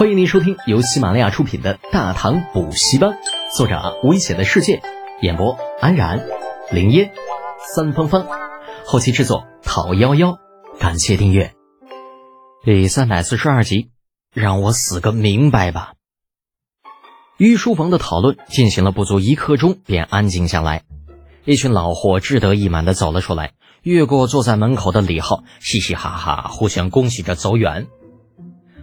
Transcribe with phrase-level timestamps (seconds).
[0.00, 3.10] 欢迎您收听由喜马拉雅出品的《大唐补习班》，
[3.54, 4.80] 作者危险的世界，
[5.20, 6.26] 演播安然、
[6.72, 7.12] 林烟、
[7.74, 8.26] 三芳芳，
[8.86, 10.38] 后期制作讨幺幺，
[10.78, 11.52] 感谢订阅。
[12.64, 13.90] 第三百四十二集，
[14.32, 15.92] 让我死个明白吧。
[17.36, 20.84] 御书房的讨论进行了不足一刻钟，便安静下来。
[21.44, 27.88] 一群老货志得意满地走了出来，越过坐在门口的李浩，嘻嘻哈哈，互相恭喜着走远。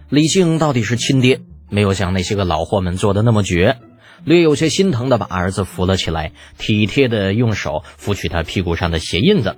[0.08, 3.76] 李靖到底是亲爹，没有像那些个老货们做的那么绝，
[4.24, 9.56] 略有些心疼的把儿子扶了起来，体贴的用手拂去他屁股上的血印子，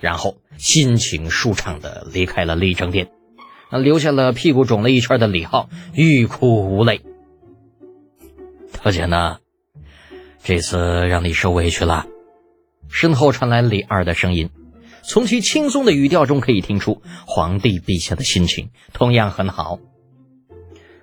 [0.00, 3.10] 然后心情舒畅的离开了立正殿，
[3.70, 7.02] 留下了屁股肿了一圈的李浩欲哭无泪。
[8.82, 9.38] 大姐呢？
[10.42, 12.06] 这次让你受委屈了。
[12.88, 14.50] 身后传来李二的声音。
[15.08, 19.78] 从其轻松的语调中可以听出，皇帝陛下的心情同样很好。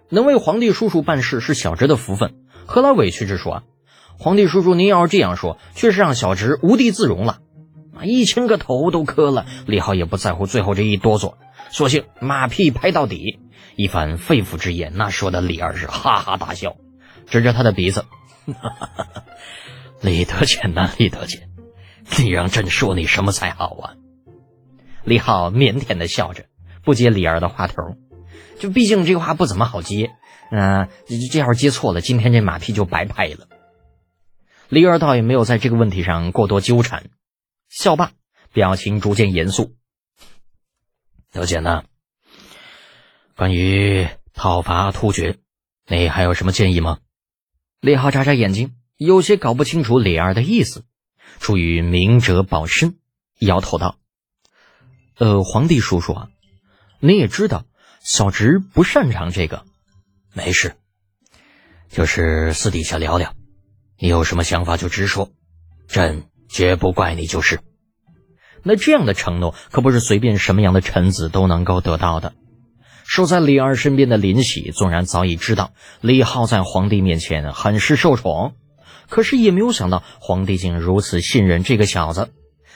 [0.10, 2.36] 能为皇帝叔叔办事是小侄的福分，
[2.66, 3.64] 何来委屈之说啊？
[4.20, 7.40] 皇帝叔叔，您要是这样说，确实让小侄无地自容了。
[7.96, 11.36] 啊，一千个头都磕了，李浩也不在乎最后这一哆嗦，
[11.72, 13.40] 索性马屁拍到底，
[13.76, 16.76] 一番肺腑之言，那说的李二是哈哈大笑，
[17.26, 18.06] 指着他的鼻子，
[18.48, 19.24] 哈哈哈哈
[20.02, 21.53] 李德俭呐，李德俭。
[22.18, 23.96] 你让朕说你什么才好啊？
[25.04, 26.46] 李浩腼腆的笑着，
[26.84, 27.76] 不接李二的话头。
[28.60, 30.12] 就毕竟这话不怎么好接，
[30.52, 30.88] 嗯，
[31.32, 33.48] 这要是接错了，今天这马屁就白拍了。
[34.70, 37.10] 李二倒也没有在这个问题上过多纠缠，
[37.70, 38.12] 笑罢，
[38.54, 39.76] 表情逐渐严肃。
[41.32, 41.84] 德简呢？
[43.36, 45.38] 关于讨伐突厥，
[45.88, 47.00] 你还有什么建议吗？
[47.82, 50.86] 李浩眨眨眼睛，有些搞不清楚李二的意思。
[51.40, 52.96] 出于明哲保身，
[53.40, 53.98] 摇头道
[55.20, 56.30] ：“呃，皇帝叔叔啊，
[57.00, 57.66] 你也知道，
[58.02, 59.66] 小侄不擅长这个。
[60.34, 60.76] 没事，
[61.90, 63.34] 就是私底下聊聊，
[64.00, 65.32] 你有什么想法就直说，
[65.88, 67.60] 朕绝不怪你就是。
[68.64, 72.34] 那这样的承诺可不是随便什么样的臣子都能够得到的。
[73.06, 78.56] 守在李二身边的林喜，纵然早已知道李浩在皇帝面前很是受宠。”
[79.10, 82.32] 可是也没有想到，皇帝竟如此信任这个小子，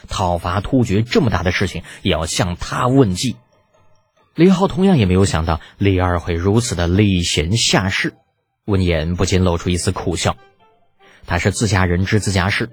[0.08, 3.36] 讨伐突厥这么大的事情也要向他问计。
[4.36, 8.14] 李浩同样也没有想到李二会如此的礼贤下士，
[8.66, 10.38] 闻言不禁露出一丝苦笑。
[11.26, 12.70] 他是自家人知自家事，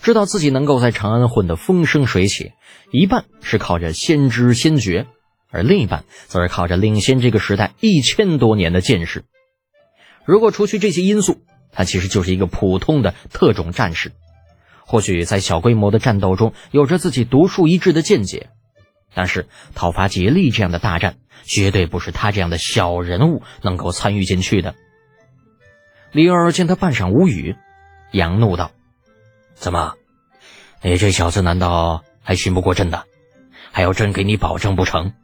[0.00, 2.52] 知道自己能够在长安混得风生水起，
[2.90, 5.06] 一半是靠着先知先觉，
[5.50, 9.24] 而另一半则是靠着领先这个时代一千多年的见识。
[10.24, 14.12] 如果除去这些因素，他其实就是一个普通的特种战士，
[14.86, 18.50] 或许在小规模的战斗中有着自己独树一帜的见解，
[19.14, 24.74] 但是讨伐竭力这样的大战，绝对不是他这样的小人物能够参与进去的。
[26.12, 27.56] 李二见他半晌无语，
[28.12, 28.70] 扬怒道
[29.56, 29.94] ：“怎么，
[30.82, 33.06] 你这小子难道还信不过朕的？
[33.70, 35.14] 还要朕给你保证不成？”“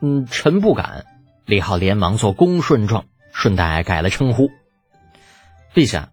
[0.00, 1.04] 嗯，臣不敢。”
[1.44, 4.50] 李浩连忙做恭顺状，顺带改了称呼。
[5.74, 6.12] 陛下，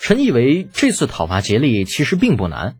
[0.00, 2.76] 臣以为这次讨伐竭力其实并不难，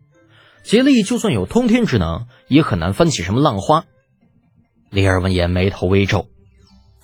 [0.63, 3.85] 竭力就算有通天之能，也很难翻起什么浪花。
[4.89, 6.27] 李二闻言眉头微皱，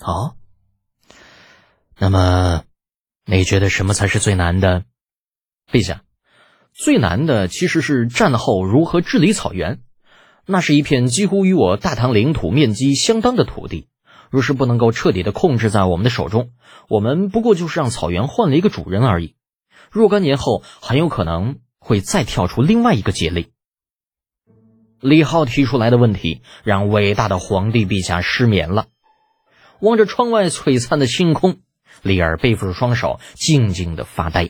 [0.01, 0.35] 哦，
[1.97, 2.63] 那么
[3.25, 4.83] 你觉得什么才是最难的？
[5.71, 6.03] 陛下，
[6.73, 9.81] 最难的其实是战后如何治理草原，
[10.45, 13.87] 那是一片几乎与我大唐领土面积相当的土地。
[14.29, 16.51] 若是不能够彻底的控制在我们的手中，
[16.89, 19.35] 我们不过就是让草原换了一个主人而已。
[19.91, 23.51] 若干年后，很有可能会再跳出另外一个杰利。
[24.99, 28.87] 李浩提出来的问题让伟大的皇帝陛下失眠了。
[29.79, 31.59] 望着窗外璀璨的星空，
[32.01, 34.49] 李尔背负着双手，静静的发呆。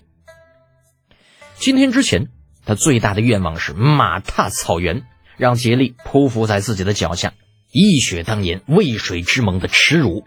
[1.56, 2.30] 今天之前，
[2.66, 5.04] 他最大的愿望是马踏草原，
[5.36, 7.34] 让杰力匍匐在自己的脚下。
[7.78, 10.24] 一雪当年渭水之盟的耻辱，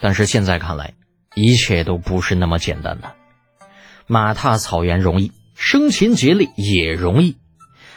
[0.00, 0.94] 但是现在看来，
[1.34, 3.16] 一切都不是那么简单的。
[4.06, 7.36] 马踏草原容易，生擒竭力也容易，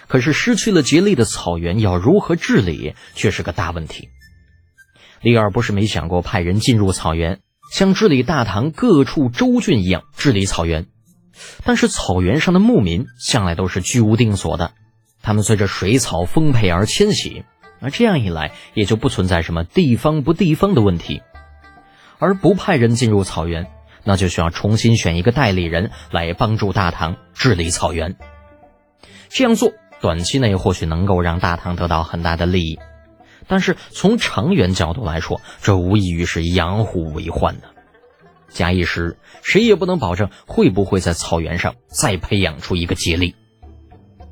[0.10, 4.10] 可是失去了竭力的草原要如何治理，却是个大问题。
[5.22, 7.40] 李二不是没想过派人进入草原，
[7.72, 10.88] 像治理大唐各处州郡一样治理草原，
[11.64, 14.74] 但是草原上的牧民向来都是居无定所的，
[15.22, 17.46] 他们随着水草丰沛而迁徙。
[17.84, 21.22] 而这样一来，也就不存在什么地方不地方的问题，
[22.18, 23.68] 而不派人进入草原，
[24.06, 28.16] 那就需要重新选一个代理人来帮助大唐治理草原。
[29.28, 32.80] 这样做，短期内或许能够让大唐得到很大的利益，
[33.48, 37.64] 但是从长远角度来说，这无异于是养虎为患呢。
[38.50, 43.36] 假一时，谁也不能保证会不会在草原上再培养出一个接力。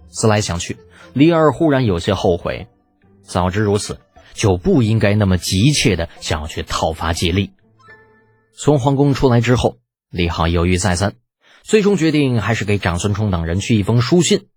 [0.09, 0.77] 思来想去，
[1.13, 2.67] 李二忽然有些后悔，
[3.31, 4.01] 早知如此，
[4.33, 7.51] 就不应该那么急切的想要去讨伐接力。
[8.53, 9.77] 从皇宫出来之后，
[10.09, 11.13] 李浩犹豫再三，
[11.63, 14.47] 最终决定还是给长孙冲等人去一封书信。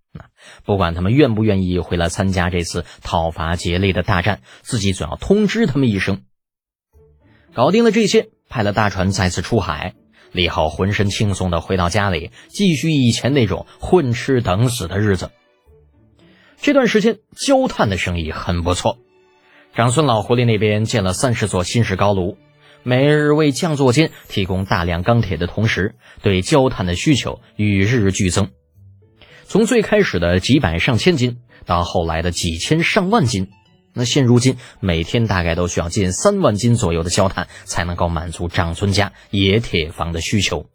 [0.65, 6.23] 不管他们愿不愿意回来参加这次讨伐桀类的大战，自己总要通知他们一声。
[7.53, 9.95] 搞定了这些，派了大船再次出海。
[10.33, 15.31] 李浩浑身轻松的回到家里，继续以前那种混吃等死的日子。
[16.65, 18.97] 这段时间焦炭的生意很不错，
[19.75, 22.39] 长孙老狐狸那边建了三十座新式高炉，
[22.83, 28.49] 每日为匠作间提供大量钢铁的同时，对焦炭的需求与日俱增。
[29.45, 33.51] 从最开始的几百上千斤，到后来的几千上万斤，
[33.93, 40.71] 那现如今每天大概都需要近三万斤左右的焦炭，才能够满足长孙家冶铁房的需求。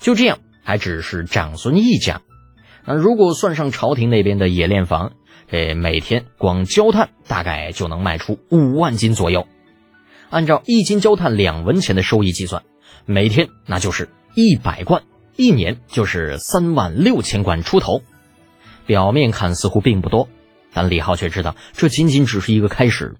[0.00, 2.22] 就这样，还只是长孙一家。
[2.84, 5.12] 那如果算上朝廷那边的冶炼房，
[5.50, 9.46] 这每天光焦炭大概就能卖出五万斤左右。
[10.30, 12.62] 按照一斤焦炭两文钱的收益计算，
[13.04, 15.02] 每天那就是一百贯。
[15.36, 18.02] 一年就是三万六千贯出头，
[18.84, 20.28] 表面看似乎并不多，
[20.74, 23.16] 但李浩却知道这仅仅只是一个开始。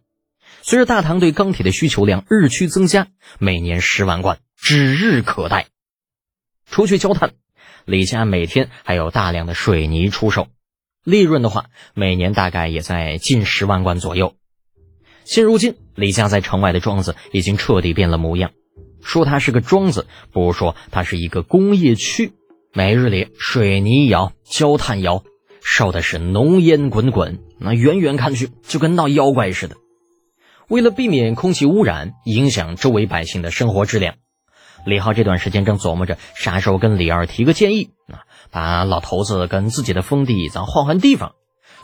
[0.61, 3.07] 随着大唐对钢铁的需求量日趋增加，
[3.39, 5.69] 每年十万贯指日可待。
[6.71, 7.33] 除去焦炭，
[7.91, 10.47] 李家每天还有大量的水泥出售，
[11.03, 14.37] 利润的话，每年大概也在近十万贯左右。
[15.25, 18.53] 现如今，李家在城外的庄子已经彻底变了模样。
[19.03, 22.31] 说它是个庄子，不如说它是一个工业区。
[22.73, 25.25] 每日里水泥窑、焦炭窑，
[25.61, 29.75] 烧的是浓烟滚滚，那远远看去就跟闹妖怪似的。
[30.69, 34.15] 为了避免空气污染影响周围百姓的生活质量，
[34.85, 41.33] 李浩这段时间正琢磨着啥时候跟李二提个建议，啊，把老头子跟自己的封地咱换换地方，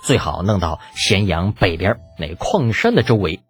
[0.03, 3.41] 最好弄到咸阳北边那矿山的周围。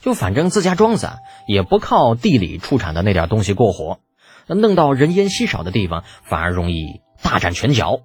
[0.00, 1.16] 就反正自家庄子啊，
[1.46, 3.98] 也不靠地里出产的那点东西过活，
[4.46, 8.00] 弄到人烟稀少的地方，反而容易大展拳脚。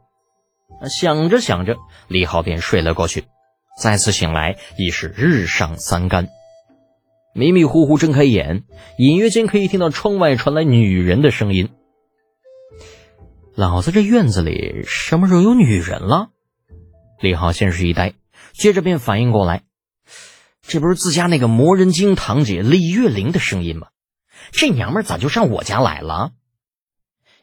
[0.90, 1.78] 想着想着，
[2.08, 3.26] 李浩便睡了过去。
[3.80, 6.28] 再次醒来，已是日上三竿。
[7.34, 8.64] 迷迷糊糊睁开眼，
[8.98, 11.70] 隐约间可以听到窗外传来女人的声音
[13.56, 16.30] ：“老子这院子里什么时候有女人了？”
[17.20, 18.14] 李浩先是一呆，
[18.52, 19.64] 接着便反应过来。
[20.62, 23.88] 这不是自家那个魔人精堂姐李月玲的声音吗？
[24.52, 26.34] 这娘们咋就上我家来了？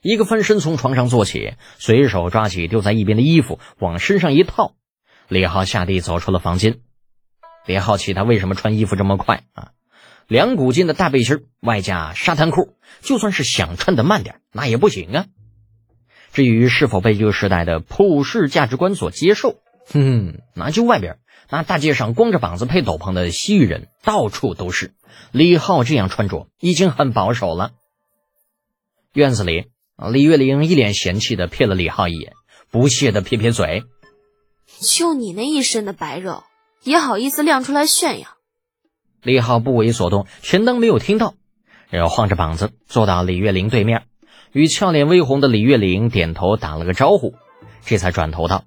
[0.03, 4.75] 一个翻身从床上坐起，随手抓起丢在一边的衣服往身上一套，
[5.29, 6.81] 李浩下地走出了房间。
[7.67, 9.73] 别好奇他为什么穿衣服这么快啊？
[10.31, 15.27] 两股筋的大背心外加沙滩裤，就算是想穿的慢点，那也不行啊。
[16.33, 19.57] 至于是否被这个时代的普世价值观所接受，
[19.89, 21.19] 哼，那就外边。
[21.49, 24.95] 那大街上光着膀子配斗篷的西域人到处都是，
[25.33, 27.73] 李浩这样穿着已经很保守了。
[29.13, 29.65] 院子里，
[30.13, 32.35] 李月玲一脸嫌弃的瞥了李浩一眼，
[32.71, 33.83] 不屑的撇撇嘴
[34.81, 36.45] ：“就你那一身的白肉，
[36.85, 38.29] 也好意思亮出来炫耀？”
[39.23, 41.35] 李浩不为所动，全当没有听到，
[41.89, 44.05] 然后晃着膀子坐到李月玲对面，
[44.53, 47.35] 与俏脸微红的李月玲点头打了个招呼，
[47.85, 48.65] 这才转头道：“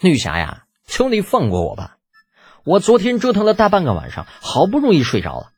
[0.00, 1.96] 女侠呀，求你放过我吧。”
[2.64, 5.52] 我昨天折腾了大半个晚上，好不容易睡着了。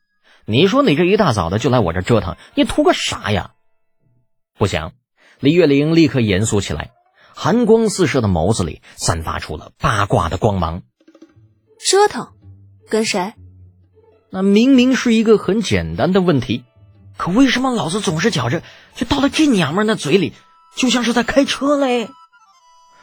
[0.45, 3.53] 你说你这一大早的就来我这折腾，你图个啥呀？
[4.57, 4.93] 不想，
[5.39, 6.91] 李月玲立刻严肃起来，
[7.33, 10.83] 寒光四射的眸子里散发出了八卦的光芒。
[11.79, 12.27] 折腾，
[12.89, 13.33] 跟谁？
[14.31, 16.63] 那明明是一个很简单的问题，
[17.17, 18.61] 可为什么老子总是觉着，
[18.95, 20.33] 就到了这娘们那嘴里，
[20.75, 22.09] 就像是在开车嘞？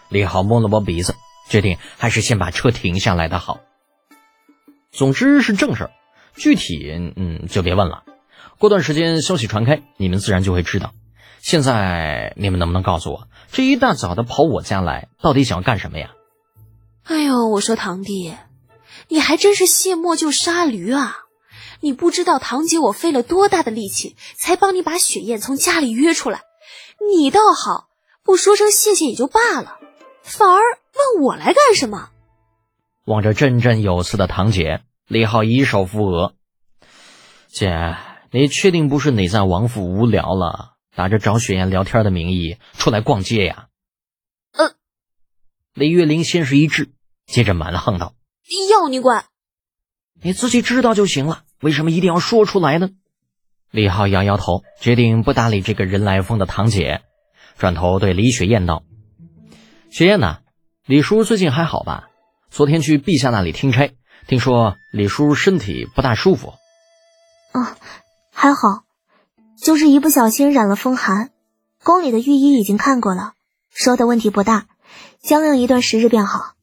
[0.08, 1.14] 李浩摸了摸鼻子，
[1.48, 3.60] 决定还是先把车停下来的好。
[4.92, 5.90] 总之是正事儿，
[6.36, 8.04] 具体嗯就别问了。
[8.58, 10.92] 过段时间消息传开，你们自然就会知道。
[11.40, 16.12] 现在你们能不能告诉我，这一大早的跑我家来，到底想要干什么呀？
[17.04, 18.34] 哎呦，我说堂弟，
[19.08, 21.24] 你还真是卸磨就杀驴啊！
[21.80, 26.42] 你不知道堂姐我费了多大的力气，才帮你把雪雁从家里约出来。
[27.10, 27.88] 你倒好，
[28.22, 29.78] 不说声谢谢也就罢了，
[30.22, 32.10] 反而问我来干什么？
[33.04, 36.34] 望着振振有词的堂姐，李浩一手扶额
[37.46, 37.96] ：“姐，
[38.32, 43.68] 你确定不是你在王府无聊了，打着找雪雁聊天的名义出来逛街呀？”
[44.52, 44.74] 呃，
[45.74, 46.90] 李月玲先是一滞，
[47.26, 48.14] 接着蛮横道
[48.70, 49.26] ：“要你管！”
[50.22, 52.90] 你自己知道就行了，为什么一定要说出来呢？
[53.70, 57.02] 李浩摇摇头，决定不搭理这个人来疯的堂姐，
[57.58, 58.84] 转头对李雪燕道
[59.90, 60.40] ：“雪燕呐，
[60.86, 62.08] 李叔最近还好吧？
[62.50, 63.94] 昨天去陛下那里听差，
[64.26, 66.54] 听说李叔身体不大舒服。
[67.52, 67.76] ”“啊，
[68.32, 68.84] 还好，
[69.60, 71.30] 就是一不小心染了风寒。
[71.82, 73.34] 宫里的御医已经看过了，
[73.70, 74.66] 说的问题不大，
[75.20, 76.24] 将用一段时日便。
[76.26, 76.55] ”“好，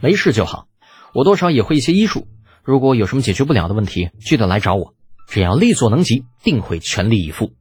[0.00, 0.66] 没事就好。
[1.14, 2.26] 我多少也会一些医术，
[2.64, 4.94] 如果有什么解决不了的问题，记得来找我。”
[5.28, 7.52] 只要力所能及，定会全力以赴。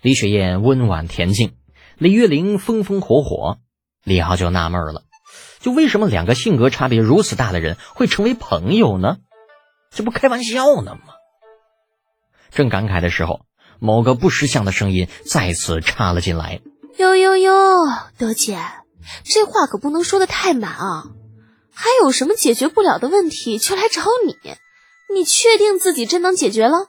[0.00, 1.56] 李雪燕温婉恬静，
[1.98, 3.58] 李月玲风风火火。
[4.04, 5.02] 李浩就纳闷了，
[5.58, 9.16] 就为什么两个性格差别如此大的人会成为朋友呢？
[9.90, 11.14] 这不开玩笑呢吗？
[12.52, 13.40] 正感慨的时候，
[13.80, 16.60] 某个不识相的声音再次插了进来
[16.98, 17.52] ：“哟哟哟，
[18.18, 18.56] 德姐，
[19.24, 21.04] 这话可不能说的太满啊！
[21.74, 24.36] 还有什么解决不了的问题，就来找你。”
[25.14, 26.88] 你确定自己真能解决了？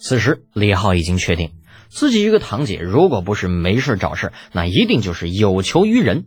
[0.00, 1.52] 此时，李浩已经确定
[1.88, 6.24] 自己一个堂姐，如果不是没事找事，那一定就是有求于人，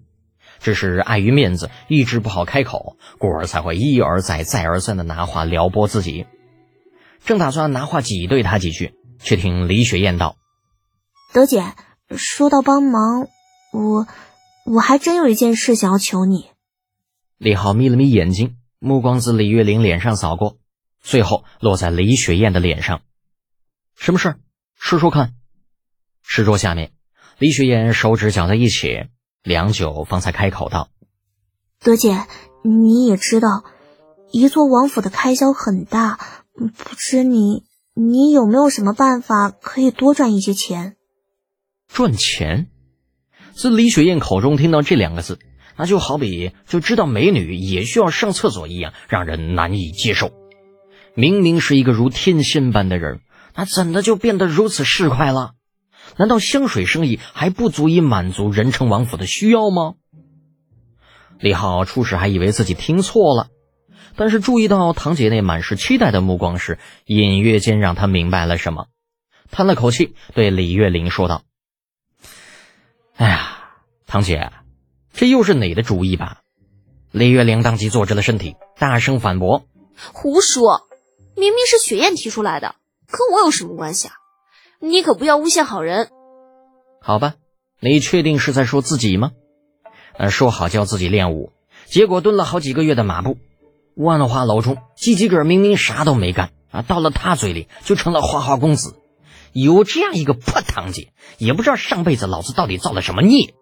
[0.62, 6.26] 只是碍于面子，一直不好开口，故而才会一而再、再而三的拿话撩拨自己。
[7.26, 10.38] 正打算拿话挤兑他几句，却听李雪燕道
[11.34, 11.74] ：“德姐，
[12.16, 13.28] 说到帮忙，
[13.74, 14.08] 我
[14.66, 16.46] 我还真有一件事想要求你。”
[17.44, 20.60] 李浩眯了眯眼睛，目光自李月玲脸上扫过。
[21.02, 23.02] 最后落在李雪燕的脸上，
[23.98, 24.38] 什么事？
[24.76, 25.34] 说说看。
[26.22, 26.94] 石桌下面，
[27.40, 29.08] 李雪燕手指搅在一起，
[29.44, 30.88] 良久方才开口道
[31.84, 32.26] ：“德姐，
[32.64, 33.66] 你也知道，
[34.32, 36.18] 一座王府的开销很大，
[36.56, 40.96] 不知你你有没有什么办法可以多赚一些钱？”
[41.92, 42.70] 赚钱？
[43.52, 45.40] 自李雪燕口中听到这两个字，
[45.76, 50.32] 那就好比就知道美女也需要上厕所一样，让人难以接受。
[51.16, 53.22] 明明是一个如天仙般的人，
[53.56, 55.54] 那怎的就变得如此市侩了？
[56.18, 59.94] 难道香水生意还不足以满足仁成王府的需要吗？
[61.40, 63.48] 李浩初始还以为自己听错了，
[64.16, 68.88] 但是注意到堂姐那满是期待的目光时，隐约间让他明白了什么，
[69.52, 71.44] 叹了口气，对李月玲说道
[73.18, 73.58] ：“哎呀，
[74.06, 74.52] 堂姐，
[75.14, 76.40] 这又是哪的主意吧？”
[77.12, 79.64] 李月玲当即坐直了身体，大声反驳
[80.14, 80.88] ：“胡说！”
[81.38, 82.76] 明明是雪雁提出来的，
[83.08, 84.14] 跟我有什么关系啊？
[84.80, 86.10] 你可不要诬陷好人。
[87.02, 87.36] 好吧，
[87.80, 89.32] 你确定是在说自己吗？
[90.18, 91.52] 呃，说好教自己练武，
[91.86, 93.38] 结果蹲了好几个月的马步，
[93.96, 98.96] 万花楼中鸡鸡个明明啥都没干啊，到了他嘴里就成了花花公子。
[99.54, 103.56] 有这样一个破堂姐，也不知道上辈子老子到底造了什么孽。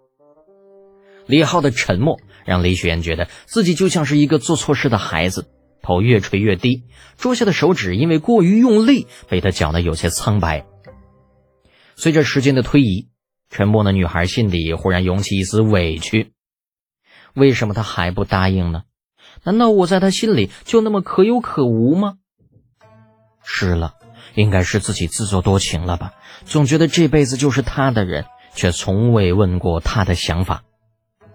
[1.32, 5.48] 李浩的沉默让李雪燕觉得自己就像是一个做错事的孩子。
[5.82, 6.84] 头越垂越低，
[7.18, 10.66] 桌下的手指因为过于用力，被他搅得有些苍白。
[11.96, 13.08] 随着时间的推移，
[13.50, 16.34] 沉默的女孩心里忽然涌起一丝委屈：
[17.34, 18.82] 为什么他还不答应呢？
[19.46, 22.16] 难道我在他心里就那么可有可无吗？
[23.42, 23.94] 是了，
[24.36, 26.14] 应该是自己自作多情了吧？
[26.44, 30.64] 总觉得这辈子就是他的人，却从未问过他的想法。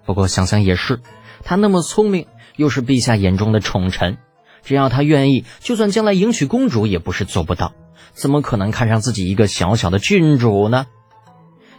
[0.06, 1.00] 不过想想也是，
[1.42, 4.18] 他那么聪明，又是陛下眼中的宠臣。
[4.62, 7.74] 只要他愿意，就算将来迎娶公主也不是做不到。
[8.12, 10.86] 怎么可能看上自己一个小小的郡主呢？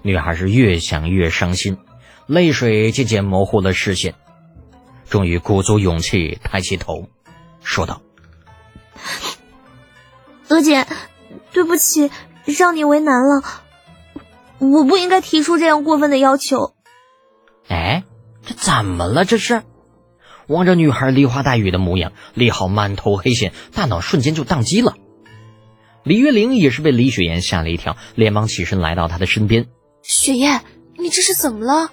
[0.03, 1.77] 女孩是越想越伤心，
[2.27, 4.13] 泪水渐渐模糊了视线，
[5.09, 7.09] 终于鼓足勇气抬起头，
[7.61, 8.01] 说道
[10.47, 10.85] ：“娥姐，
[11.51, 12.11] 对不起，
[12.45, 13.41] 让你为难了。
[14.59, 16.73] 我不应该提出这样过分的要求。”
[17.67, 18.03] 哎，
[18.47, 19.25] 这怎么了？
[19.25, 19.61] 这是？
[20.47, 24.95] 望着女孩梨花带雨的模样，李浩满头黑线，大脑瞬间就宕机了。
[26.03, 29.67] 李月玲也是被李雪岩吓了一跳，连忙起身来到她的身边
[30.01, 30.63] ：“雪燕，
[30.97, 31.91] 你这是怎么了？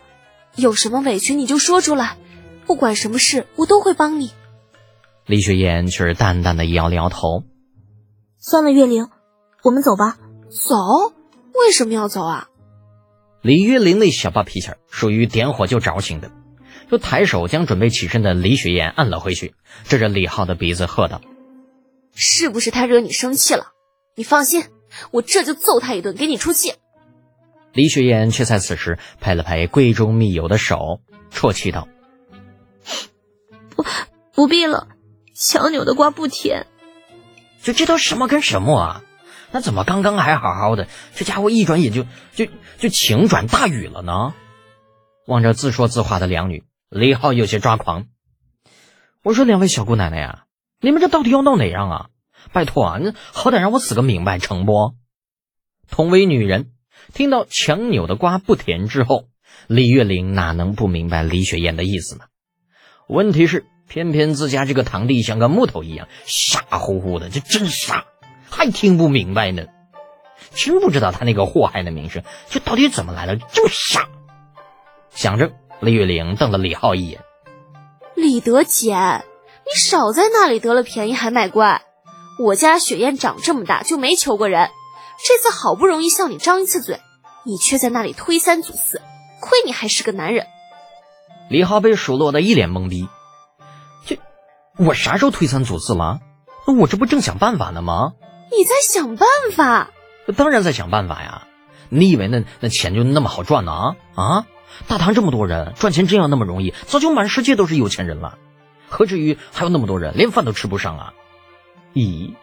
[0.55, 2.17] 有什么委屈你就说出来，
[2.65, 4.31] 不管什么事我都会帮你。”
[5.27, 7.43] 李雪燕却是淡淡的摇了摇头
[8.39, 9.09] ：“算了，月玲，
[9.65, 10.17] 我们走吧。
[10.57, 10.77] ”“走？
[11.53, 12.47] 为什么要走啊？”
[13.43, 16.31] 李月玲那小暴脾气属于点火就着型的。
[16.91, 21.21] 就抬手将准备起身的李雪燕按了回去，指着李浩的鼻子喝道
[22.15, 23.73] ：“是不是他惹你生气了？
[24.17, 24.65] 你放心，
[25.11, 26.75] 我这就揍他一顿，给你出气。”
[27.73, 31.01] 李雪燕却在此时拍了拍闺中密友的手，
[31.33, 31.89] 啜泣道
[33.75, 33.85] ：“不，
[34.33, 34.89] 不必了，
[35.35, 36.67] 强扭的瓜不甜。
[37.63, 39.03] 就这都什么跟什么啊？
[39.51, 42.47] 那怎么刚刚还好好的，这家伙一转眼就就
[42.79, 44.35] 就晴转大雨了呢？”
[45.27, 46.65] 望着自说自话的两女。
[46.95, 48.07] 李浩有些抓狂，
[49.25, 50.45] 我说：“两位小姑奶奶呀，
[50.81, 52.07] 你们这到底要闹哪样啊？
[52.53, 54.95] 拜托啊，那好歹让我死个明白成不？
[55.91, 56.71] 同为女人，
[57.13, 59.25] 听到强扭的瓜不甜之后，
[59.67, 62.27] 李月玲哪能不明白李雪燕的意思呢？
[63.09, 68.07] 问题是，偏偏自家这个堂弟像个木头一样，傻乎乎的，这真傻，
[68.49, 69.67] 还听不明白呢。
[70.53, 73.35] 真不知道他那个祸害的名声，这到底怎么来的？
[73.35, 74.09] 这么傻！
[75.11, 75.53] 想着，
[75.85, 77.23] 李月玲瞪了李浩一眼
[78.17, 79.25] ：“李德简，
[79.67, 81.83] 你少在那里得了便宜还卖乖！
[82.39, 84.71] 我家雪燕长这么大就没求过人，
[85.23, 87.01] 这次好不容易向你张一次嘴，
[87.45, 89.03] 你却在那里推三阻四，
[89.43, 90.47] 亏你还是个男人！”
[91.51, 93.07] 李浩被数落的一脸懵逼
[94.07, 94.19] ：“这
[94.79, 96.21] 我啥时候推三阻四了？
[96.81, 98.13] 我这不正想办法呢吗？”
[98.57, 99.91] 你在想办法？
[100.35, 101.47] 当然在想办法呀！
[101.91, 103.73] 你以为那那钱就那么好赚呢？
[104.15, 104.47] 啊啊！
[104.87, 106.75] 大唐这么多人，赚钱真要那么容易？
[106.87, 108.39] 早就满世界都是有钱人了，
[108.89, 111.15] 何至于还有那么多人连饭都吃不上啊？
[111.95, 112.35] 咦，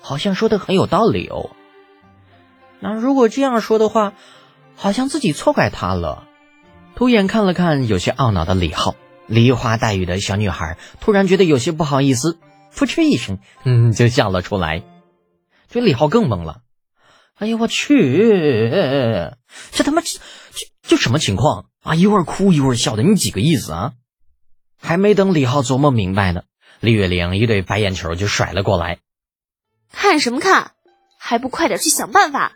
[0.00, 1.50] 好像说的很有道理哦。
[2.80, 4.12] 那如果这样说的话，
[4.76, 6.26] 好像自己错怪他了。
[6.94, 8.94] 突眼看了看有些懊恼的李浩，
[9.26, 12.38] 梨花带雨的小女孩突然觉得有些不好意思，
[12.76, 14.82] 扑哧一声，嗯，就笑了出来。
[15.70, 16.58] 这李浩更懵了。
[17.36, 19.30] 哎呀，我去！
[19.72, 20.20] 这他妈这
[20.54, 21.94] 这这这什么情况啊？
[21.94, 23.92] 一会儿哭一会儿笑的，你几个意思啊？
[24.80, 26.42] 还没等李浩琢磨明白呢，
[26.80, 28.98] 李月玲一对白眼球就甩了过来。
[29.92, 30.72] 看什么看？
[31.18, 32.52] 还不快点去想办法！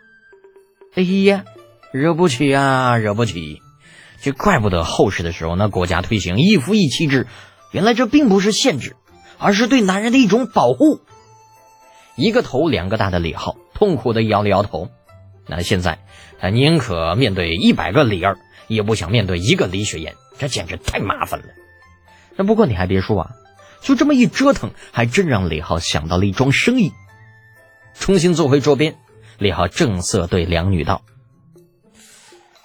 [0.95, 1.43] 哎呀，
[1.91, 3.61] 惹不起啊，惹不起！
[4.21, 7.27] 这怪不得后世的时候那国家推行一夫一妻制，
[7.71, 8.95] 原来这并不是限制，
[9.37, 11.01] 而是对男人的一种保护。
[12.15, 13.57] 一个头两个大的李浩。
[13.75, 14.89] 痛苦的摇了摇头，
[15.49, 15.99] 那现在
[16.39, 18.37] 他宁可面对一百个李二，
[18.67, 21.47] 也不想面对一个李雪燕，这简直太麻烦了。
[22.35, 23.31] 那不过你还别说啊，
[23.81, 26.93] 就这么一折腾，还真让李浩想到了一桩生意。
[27.95, 28.95] 重新坐回桌边，
[29.37, 31.01] 李浩正色对两女道：“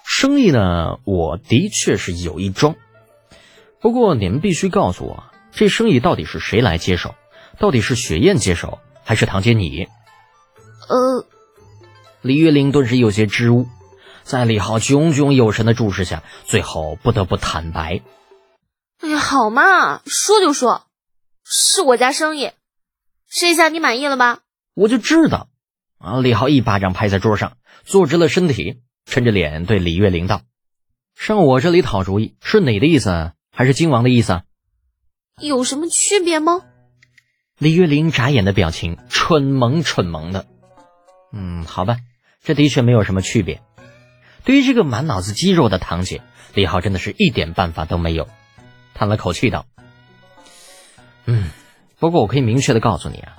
[0.05, 2.75] 生意呢，我的确是有一桩，
[3.81, 7.15] 不过你们必须告诉我，这生意到底是谁来接手？
[7.59, 9.87] 到底是雪燕接手，还是堂姐你？”
[10.87, 11.25] 呃，
[12.25, 13.67] 李月玲顿时有些支吾，
[14.23, 18.01] 在李浩炯炯有神的注视下，最后不得不坦白
[18.97, 20.87] ：“哎呀，好嘛，说就说，
[21.43, 22.49] 是我家生意，
[23.29, 24.39] 这一下你满意了吧？”
[24.73, 25.49] 我就知道。
[25.99, 26.19] 啊！
[26.19, 30.41] 李浩一巴掌拍在桌上，坐直了身体，沉着脸对李月玲道
[31.15, 33.33] ：“上我这里讨主意是你的意思？
[33.51, 34.41] 还是金王的意思？
[35.39, 36.63] 有什么区别吗？”
[37.59, 40.47] 李月玲眨眼的表情，蠢萌蠢萌的。
[41.31, 41.97] 嗯，好吧，
[42.45, 43.61] 这的确没有什么区别。
[44.43, 46.21] 对于这个满脑子肌肉的堂姐，
[46.53, 48.29] 李浩真的是一点办法都没有。
[48.93, 49.65] 叹了口气道
[51.25, 51.49] ：“嗯，
[51.99, 53.33] 不过我可以明确的告诉你啊，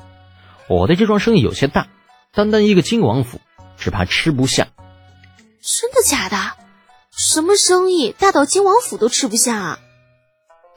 [0.68, 1.86] 我的这桩生意有些大，
[2.32, 3.40] 单单一个金王府，
[3.78, 4.66] 只怕吃不下。”
[5.62, 6.36] 真的假的？
[7.16, 9.78] 什么生意大到金王府都吃不下啊？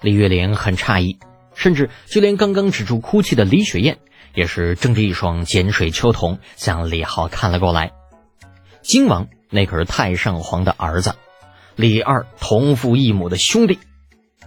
[0.02, 1.20] 李月玲很诧异，
[1.56, 3.98] 甚至就连刚刚止住哭泣的李雪燕。
[4.36, 7.94] 也是睁着一双碱水秋瞳向李浩看了过来。
[8.90, 11.14] 金王那可是太上皇的儿子，
[11.76, 13.78] 李二同父异母的兄弟，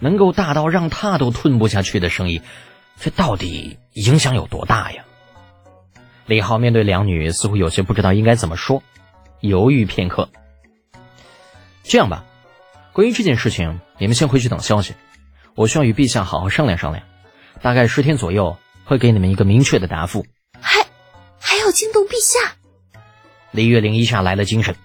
[0.01, 2.41] 能够大到让他都吞不下去的生意，
[2.99, 5.05] 这到底影响有多大呀？
[6.25, 8.83] 李浩面对两女，似乎有些不知道应该怎么说，
[9.39, 10.27] 犹豫片刻。
[11.83, 12.25] 这样吧，
[12.91, 14.93] 关于这件事情，你们先回去等消息，
[15.55, 17.05] 我需要与陛下好好商量商量，
[17.61, 18.57] 大概十天左右。
[18.83, 20.25] 会给你们一个明确的答复，
[20.59, 20.85] 还
[21.39, 22.57] 还要惊动陛下。
[23.53, 24.75] 李月玲一下来了精神，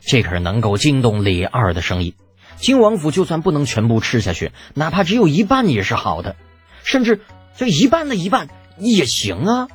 [0.00, 2.14] 这可是能够惊动李二的生意。
[2.56, 6.36] 金王府就算不能全部吃下去，哪怕只有一半也是好的，
[6.84, 7.20] 甚至
[7.56, 9.68] 就一半的一半也行啊。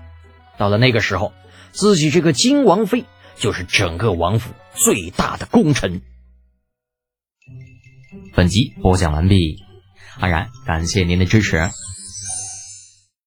[0.58, 1.34] 到了那个时候，
[1.72, 6.02] 自己这个金王妃就是整个王府最大的功臣。
[8.36, 9.64] 本集播讲完毕，
[10.20, 11.72] 安然感谢您的支持。